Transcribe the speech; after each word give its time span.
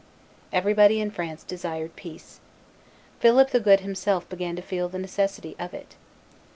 Everybody 0.51 0.99
in 0.99 1.11
France 1.11 1.43
desired 1.43 1.95
peace. 1.95 2.39
Philip 3.19 3.51
the 3.51 3.59
Good 3.59 3.81
himself 3.81 4.27
began 4.29 4.55
to 4.55 4.61
feel 4.63 4.89
the 4.89 4.97
necessity 4.97 5.55
of 5.59 5.75
it. 5.75 5.93